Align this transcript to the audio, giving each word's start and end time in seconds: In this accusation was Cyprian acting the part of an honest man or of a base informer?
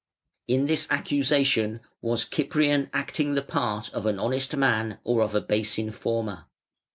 In 0.47 0.65
this 0.65 0.87
accusation 0.89 1.79
was 2.01 2.25
Cyprian 2.27 2.89
acting 2.91 3.35
the 3.35 3.43
part 3.43 3.93
of 3.93 4.07
an 4.07 4.17
honest 4.17 4.57
man 4.57 4.97
or 5.03 5.21
of 5.21 5.35
a 5.35 5.41
base 5.41 5.77
informer? 5.77 6.45